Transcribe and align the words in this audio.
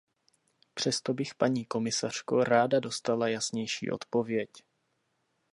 Přesto 0.73 1.13
bych, 1.13 1.35
paní 1.35 1.65
komisařko, 1.65 2.43
ráda 2.43 2.79
dostala 2.79 3.27
jasnější 3.27 3.91
odpověď. 3.91 4.49